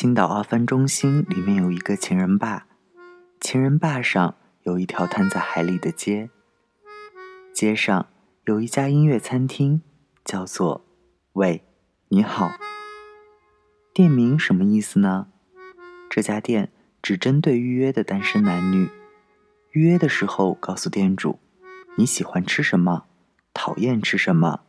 [0.00, 2.68] 青岛二番中心里面有一个情人坝，
[3.40, 6.30] 情人坝上有一条摊在海里的街。
[7.52, 8.06] 街上
[8.44, 9.82] 有一家音乐餐厅，
[10.24, 10.84] 叫做
[11.34, 11.64] “喂，
[12.10, 12.52] 你好”。
[13.92, 15.26] 店名什么意思呢？
[16.08, 16.70] 这家店
[17.02, 18.88] 只针对预约的单身男女。
[19.72, 21.40] 预约的时候告诉店主，
[21.96, 23.06] 你喜欢吃什么，
[23.52, 24.60] 讨厌吃什么。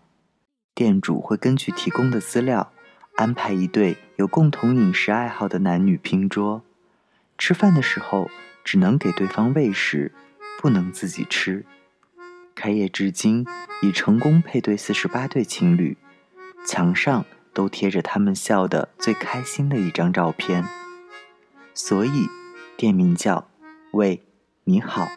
[0.74, 2.74] 店主会根据提供的资料，
[3.20, 6.64] 安排一对有共同饮食爱好的男女拼桌。
[7.38, 8.32] 吃饭的时候
[8.64, 10.14] 只能给对方喂食，
[10.62, 11.66] 不能自己吃。
[12.56, 13.46] 开业至今，
[13.82, 15.98] 已成功配对四十八对情侣，
[16.66, 20.64] 墙上都贴着他们笑得最开心的一张照片。
[21.74, 22.30] 所以，
[22.78, 23.50] 店名叫
[23.92, 24.24] “喂，
[24.64, 25.10] 你好”。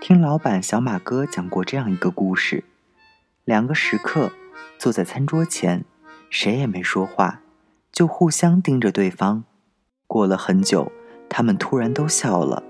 [0.00, 2.64] 听老板小马哥讲过这样一个故事：
[3.44, 4.32] 两个食客
[4.78, 5.84] 坐在餐桌前，
[6.30, 7.42] 谁也没说话，
[7.92, 9.44] 就互相盯着对方。
[10.06, 10.90] 过了很久，
[11.28, 12.62] 他们突然都笑了。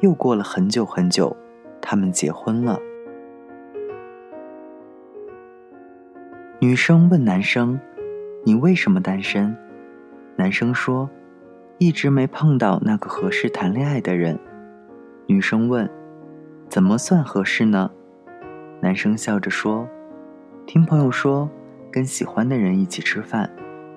[0.00, 1.36] 又过了很久很久。
[1.80, 2.78] 他们结婚了。
[6.60, 7.80] 女生问男生
[8.44, 9.56] ：“你为什么单身？”
[10.36, 11.08] 男生说
[11.78, 14.38] ：“一直没碰到那个合适谈恋爱的人。”
[15.26, 15.88] 女生问
[16.68, 17.90] ：“怎么算合适呢？”
[18.82, 19.88] 男生笑着说
[20.66, 21.48] ：“听朋友说，
[21.90, 23.50] 跟喜欢的人一起吃饭，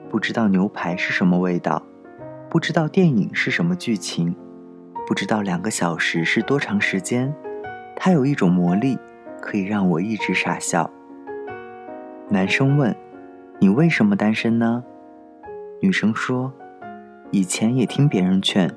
[0.09, 1.83] 不知道牛排是什么味道，
[2.49, 4.35] 不知道电影是什么剧情，
[5.07, 7.33] 不知道两个小时是多长时间。”
[7.95, 8.97] 他有一种魔力，
[9.39, 10.89] 可以让我一直傻笑。
[12.29, 12.95] 男生问
[13.59, 14.83] ：“你为什么单身呢？”
[15.81, 16.51] 女生说
[17.29, 18.73] ：“以前也听别人劝，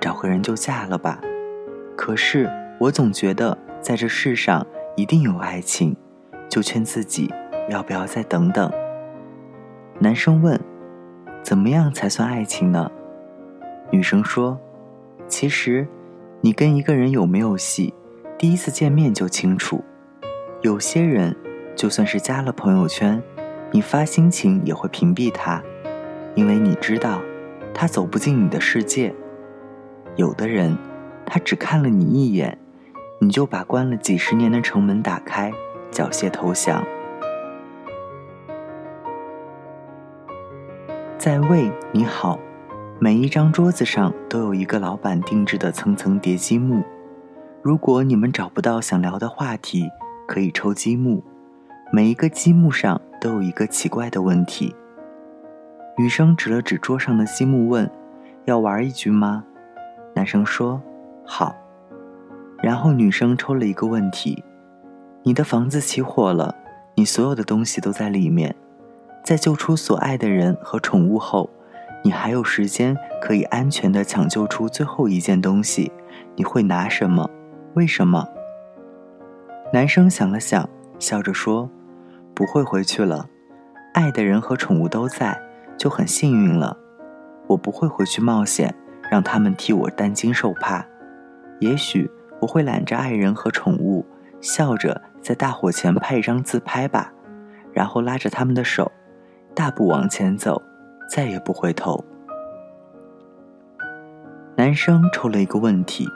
[0.00, 1.20] 找个人就嫁了吧。
[1.96, 5.96] 可是我总觉得在这世上一定有爱情，
[6.48, 7.32] 就劝自己
[7.68, 8.70] 要不要再等等。”
[9.98, 10.60] 男生问
[11.42, 12.90] ：“怎么样才算爱情呢？”
[13.90, 14.58] 女生说
[15.28, 15.86] ：“其实，
[16.40, 17.94] 你跟一个人有没有戏？”
[18.38, 19.82] 第一次见面就清楚，
[20.60, 21.34] 有些人
[21.74, 23.22] 就算是加了朋友圈，
[23.70, 25.62] 你发心情也会屏蔽他，
[26.34, 27.22] 因为你知道
[27.72, 29.14] 他走不进你的世界。
[30.16, 30.76] 有的人，
[31.24, 32.58] 他只看了你一眼，
[33.18, 35.50] 你就把关了几十年的城门打开，
[35.90, 36.84] 缴械投降。
[41.26, 42.38] 在魏你好，
[43.00, 46.84] 每一张桌子上都有一个老板定制的层层叠积木。
[47.62, 49.90] 如果你们找不到想聊的话题，
[50.28, 51.24] 可以抽积木，
[51.92, 54.72] 每一个积木上都有一个奇怪的问题。
[55.98, 57.90] 女生指了指桌上的积木问
[58.46, 59.42] ：“要玩一局吗？”
[60.14, 60.80] 男生说
[61.26, 61.56] ：“好。”
[62.62, 64.44] 然后女生抽了一个问题
[65.26, 66.54] ：“你的房子起火了，
[66.94, 68.54] 你所有的东西都在里面，
[69.26, 71.50] 在救出所爱的人和宠物后，
[72.04, 75.90] 你还有时间可以安全的抢救出最后一件东西，
[76.36, 77.28] 你会拿什么？”
[77.74, 78.28] 为什么？
[79.72, 80.70] 男生想了想，
[81.00, 81.68] 笑着说
[82.34, 83.28] ：“不会回去了，
[83.94, 85.36] 爱的人和宠物都在，
[85.76, 86.78] 就很幸运了。
[87.48, 88.72] 我不会回去冒险，
[89.10, 90.86] 让他们替我担惊受怕。
[91.58, 92.08] 也许
[92.40, 94.06] 我会揽着爱人和宠物，
[94.40, 97.12] 笑着在大火前拍一张自拍吧，
[97.72, 98.92] 然后拉着他们的手，
[99.56, 100.62] 大步往前走，
[101.10, 102.04] 再也不回头。”
[104.54, 106.06] 男生抽了一个问题。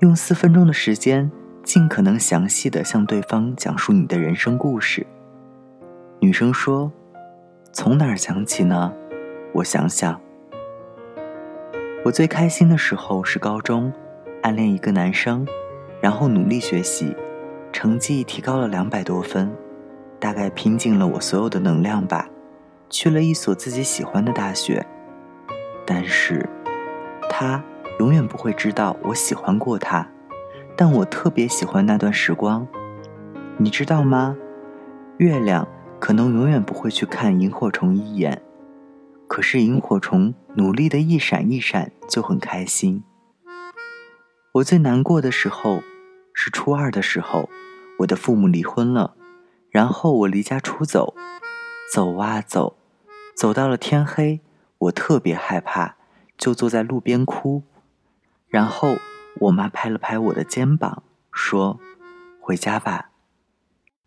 [0.00, 1.30] 用四分钟的时间，
[1.62, 5.06] 尽可能详细的向对方讲述你的人生故事。
[6.20, 6.90] 女生说
[7.72, 8.92] ：“从哪儿讲起呢？
[9.52, 10.18] 我想想。
[12.04, 13.92] 我最开心的时候是高中，
[14.42, 15.46] 暗恋一个男生，
[16.00, 17.14] 然后努力学习，
[17.72, 19.50] 成绩提高了两百多分，
[20.20, 22.28] 大概拼尽了我所有的能量吧，
[22.90, 24.86] 去了一所自己喜欢的大学。
[25.86, 26.48] 但是，
[27.30, 27.62] 他。”
[27.98, 30.08] 永远不会知道我喜欢过他，
[30.76, 32.64] 但我特别喜欢那段时光，
[33.56, 34.36] 你知道吗？
[35.16, 35.66] 月亮
[35.98, 38.40] 可能永远不会去看萤火虫一眼，
[39.26, 43.02] 可是萤火虫努力的一闪一闪就很开心。
[44.52, 45.82] 我最难过的时候
[46.32, 47.48] 是初二的时候，
[47.98, 49.16] 我的父母离婚了，
[49.70, 51.16] 然后我离家出走，
[51.92, 52.77] 走啊走，
[53.38, 54.40] 走到了天黑，
[54.78, 55.94] 我特别害怕，
[56.36, 57.62] 就坐在路边哭。
[58.48, 58.96] 然后
[59.42, 61.78] 我妈拍了拍我的肩膀，说
[62.42, 63.10] ：“回家吧。”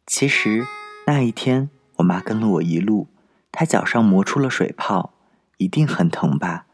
[0.06, 0.68] 其实
[1.08, 1.70] 那一天，
[2.00, 3.08] 我妈跟了我一路，
[3.54, 5.14] 她脚上磨出了水泡，
[5.56, 6.66] 一定很疼吧？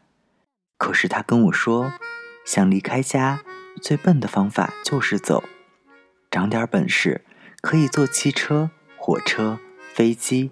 [0.76, 1.92] 可是她跟我说，
[2.44, 3.44] 想离开家，
[3.80, 5.44] 最笨的方法就是走，
[6.28, 7.24] 长点本事，
[7.60, 9.60] 可以坐汽车、火车、
[9.94, 10.50] 飞机，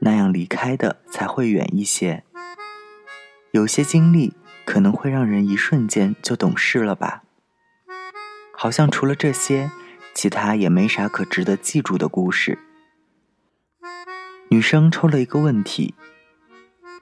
[0.00, 2.24] 那样离开的才会远一些。
[3.52, 4.34] 有些经历
[4.64, 7.22] 可能会让人一瞬间就懂事了吧？
[8.52, 9.70] 好像除了这些，
[10.14, 12.58] 其他也没啥可值得记住的故事。
[14.48, 15.94] 女生抽了一个问题：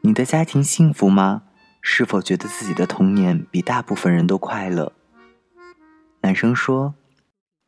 [0.03, 1.43] 你的家庭幸福吗？
[1.81, 4.93] 是否觉得自己的童年比大部分人都快乐？
[6.23, 6.95] 男生说：“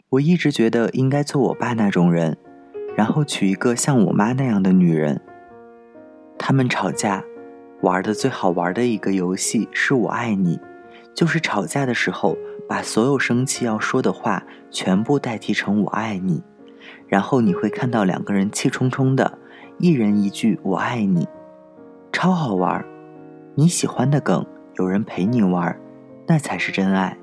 [0.09, 2.39] 我一直觉得应该做我爸那种人，
[2.97, 5.21] 然后娶一个像我妈那样的女人。”
[6.39, 7.23] 他们吵架，
[7.83, 10.59] 玩的最好玩的一个游戏是我爱你，
[11.15, 12.37] 就是吵架的时候
[12.69, 16.43] 把所有生气要说的话全部代替成我爱你，
[17.07, 19.39] 然后你会看到两个人气冲冲的，
[19.79, 21.29] 一人一句我爱你，
[22.13, 22.85] 超好玩。
[23.55, 24.45] 你喜欢的梗
[24.79, 25.75] 有人陪你玩，
[26.27, 27.17] 那才是真爱。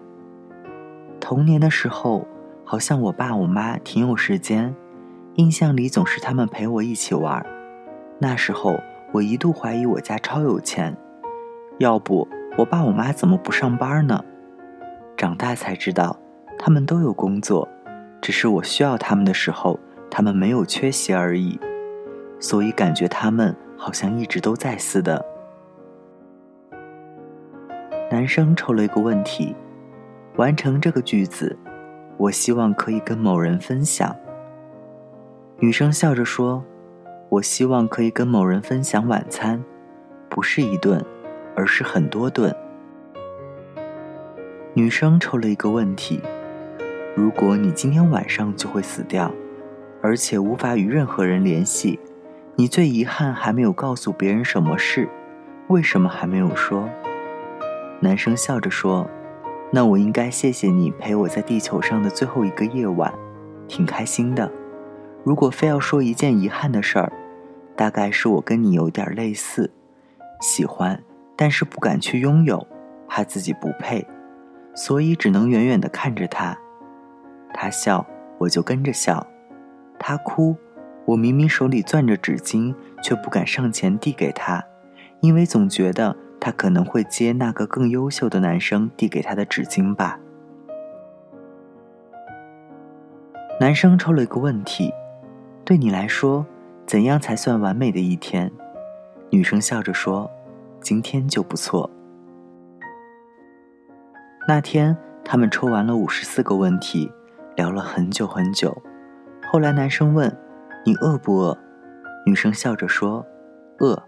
[1.20, 2.28] 童年的时候，
[2.66, 4.76] 好像我爸我妈挺有时间，
[5.36, 7.44] 印象里总是他们陪我一起玩。
[8.20, 8.80] 那时候
[9.12, 10.96] 我一度怀疑我家超有钱，
[11.80, 12.28] 要不
[12.58, 14.24] 我爸我妈怎么不上班呢？
[15.18, 16.16] 长大才知道，
[16.60, 17.68] 他们都有工作，
[18.22, 21.60] 只是我需要他们的时候，他们没有缺席而已。
[22.40, 25.24] 所以感觉他们好像一直都在似的。
[28.12, 29.56] 男生抽了一个问题。
[30.36, 31.56] 完成这个句子，
[32.18, 34.16] 我希望可以跟某人分享。
[35.60, 36.64] 女生笑着说
[37.30, 39.64] ：“我希望可以跟某人分享晚餐，
[40.28, 41.04] 不是一顿，
[41.56, 42.54] 而是很多顿。”
[44.74, 46.20] 女生抽了一个问题：
[47.16, 49.32] 如果你今天晚上就会死掉，
[50.02, 52.00] 而且无法与任何人联系，
[52.56, 55.08] 你最遗憾还没有告诉别人什么事？
[55.68, 56.90] 为什么还没有说？
[58.00, 59.10] 男生笑着说。
[59.76, 63.12] 那我应该谢谢你陪我在地球上的最后一个夜晚，
[63.68, 64.52] 挺开心的。
[65.24, 67.12] 如果非要说一件遗憾的事儿，
[67.76, 69.72] 大概是我跟你有点类似，
[70.42, 71.02] 喜欢，
[71.36, 72.68] 但是不敢去拥有，
[73.08, 74.06] 怕自己不配，
[74.76, 76.58] 所以只能远远的看着他。
[77.54, 78.06] 他笑，
[78.38, 79.26] 我就跟着笑；
[79.98, 80.56] 他哭，
[81.06, 84.64] 我明明手里攥着纸巾，却不敢上前递给他，
[85.22, 86.16] 因为总觉得。
[86.46, 90.20] 他可能会接那个更优秀的男生递给他的纸巾吧。
[93.62, 94.92] 男生抽了一个问题
[95.66, 96.46] ：“对你来说，
[96.86, 98.52] 怎样才算完美的一天？”
[99.32, 100.30] 女生笑着说
[100.82, 101.90] ：“今天就不错。”
[104.48, 107.10] 那天他们抽完了五十四个问题，
[107.56, 108.76] 聊了很久很久。
[109.50, 110.30] 后来男生问
[110.86, 111.58] ：“你饿不饿？”
[112.28, 113.26] 女生笑着说
[113.80, 114.04] ：“饿。”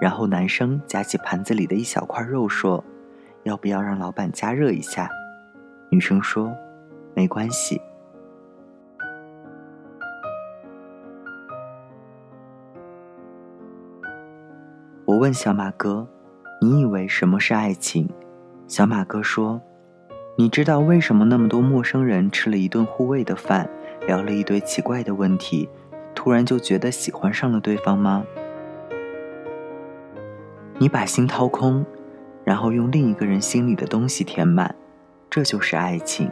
[0.00, 2.84] 然后男生夹起盘子里的一小块肉说
[3.44, 5.08] ：“要不要让老板加热一下？”
[5.90, 6.54] 女生说
[7.16, 7.80] ：“没关系。”
[15.14, 16.08] 我问小马哥
[16.60, 18.08] ：“你以为什么是爱情？”
[18.66, 19.62] 小马哥说
[20.36, 23.70] ：“你知道为什么那么多陌生人吃了一顿互喂的饭，
[24.08, 25.68] 聊了一堆奇怪的问题，
[26.16, 28.24] 突然就觉得喜欢上了对方吗？”
[30.78, 31.86] 你把心掏空，
[32.42, 34.74] 然后用另一个人心里的东西填满，
[35.30, 36.28] 这就是爱情。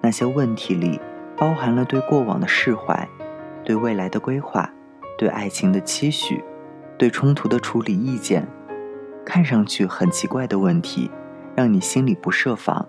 [0.00, 1.00] 那些问题里
[1.36, 3.08] 包含了对过往的释怀，
[3.64, 4.72] 对未来的规划，
[5.18, 6.40] 对爱情的期许，
[6.98, 8.46] 对冲突的处理意见。
[9.24, 11.10] 看上去很奇怪的问题，
[11.54, 12.88] 让你心里不设防。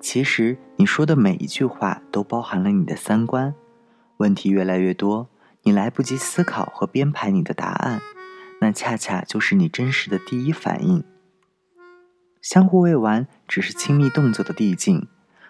[0.00, 3.54] 其实你说的每一句话都包含了你的三观。
[4.18, 5.28] 问题越来越多，
[5.62, 8.00] 你来不及思考和编排你的答案。
[8.60, 11.02] 那恰恰就是你真实的第一反应。
[12.40, 15.08] 相互喂完只是亲密动作的递进，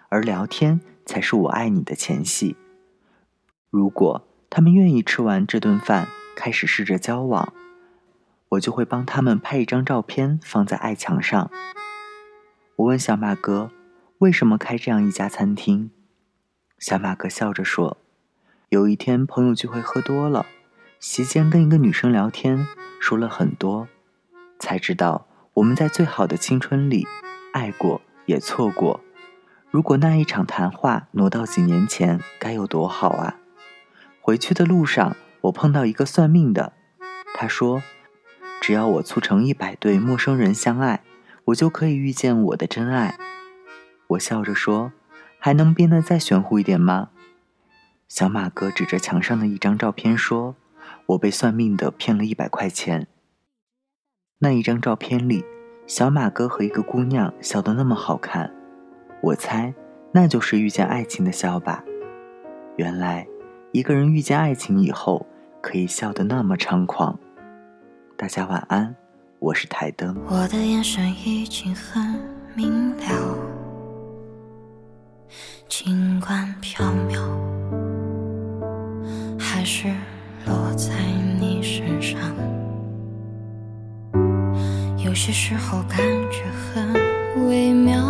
[0.09, 2.55] 而聊天才是我爱你的前戏。
[3.69, 6.07] 如果他们愿意吃完这顿饭
[6.37, 7.53] 开始试着交往，
[8.49, 11.49] 我就会帮他们拍一张照片放在爱墙上。
[12.77, 13.71] 我问小马哥，
[14.19, 15.89] 为什么开这样一家餐厅？
[16.77, 17.97] 小马哥笑着说
[18.69, 20.45] ：“有一天朋友聚会喝多了。”
[20.99, 22.67] 席间跟一个女生聊天，
[22.99, 23.87] 说了很多，
[24.59, 27.05] 才知道我们在最好的青春里
[27.53, 29.01] 爱过也错过。
[29.69, 33.37] 如果那一场谈话挪到几年前，该有多好啊！
[34.21, 36.73] 回去的路上，我碰到一个算命的，
[37.35, 37.83] 他说，
[38.65, 41.03] 只要我促成一百对陌生人相爱，
[41.43, 43.15] 我就可以遇见我的真爱。
[44.07, 44.91] 我笑着说，
[45.37, 47.09] 还能变得再玄乎一点吗？
[48.07, 50.55] 小马哥指着墙上的一张照片说。
[51.05, 53.05] 我被算命的骗了一百块钱。
[54.39, 55.45] 那一张照片里，
[55.85, 58.51] 小马哥和一个姑娘笑得那么好看，
[59.21, 59.75] 我猜
[60.11, 61.83] 那就是遇见爱情的笑吧。
[62.77, 63.27] 原来，
[63.71, 65.27] 一个人遇见爱情以后，
[65.61, 67.19] 可以笑得那么猖狂。
[68.17, 68.95] 大家晚安，
[69.39, 70.15] 我是台灯。
[70.29, 72.17] 我的眼神已经很
[72.55, 73.37] 明了，
[75.67, 77.19] 尽管飘渺，
[79.37, 79.89] 还是
[80.45, 80.93] 落在
[81.41, 82.17] 你身上。
[84.97, 85.97] 有些时候感
[86.31, 86.93] 觉很
[87.49, 88.01] 微妙，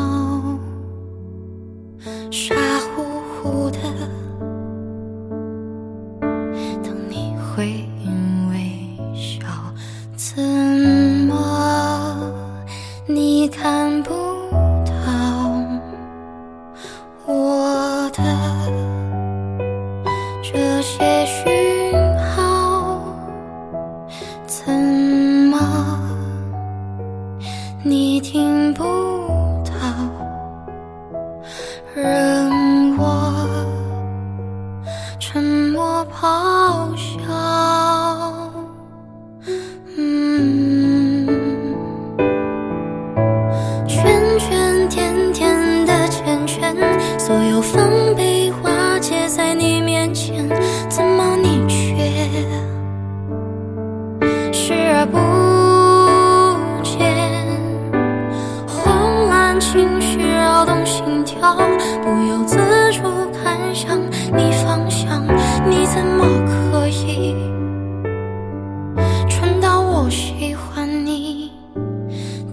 [70.06, 71.52] 我喜欢你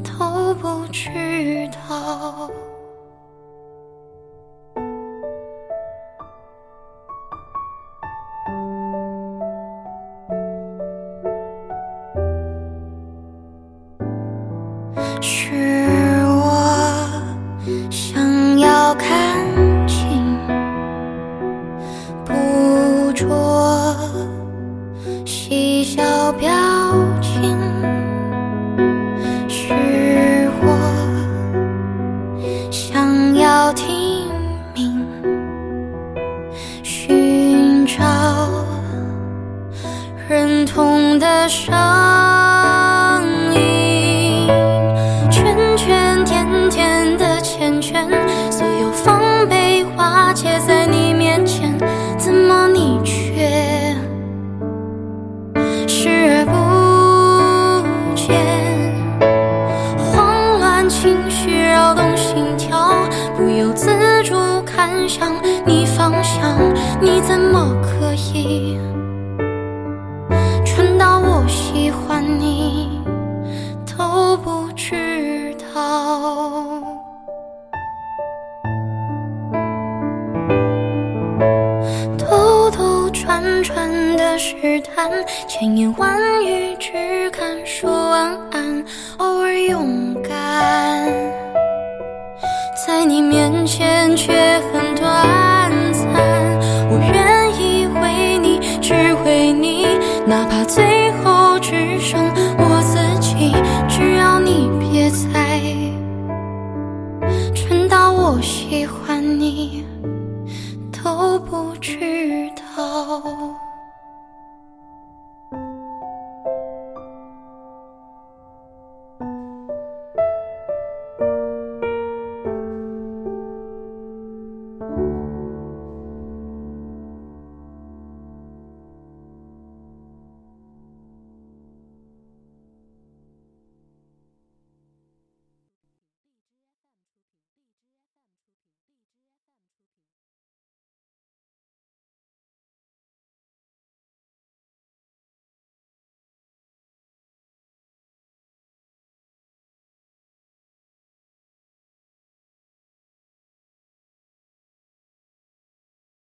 [0.02, 1.11] 都不知
[1.87, 2.50] 道？
[66.22, 66.56] 你方向，
[67.00, 68.78] 你怎么可以
[70.64, 73.02] 蠢到我喜欢你
[73.84, 76.80] 都不知道？
[82.16, 85.10] 兜兜转转的试探，
[85.48, 88.84] 千言万语只敢说晚安，
[89.18, 91.10] 偶尔勇敢。
[92.86, 94.51] 在你面前却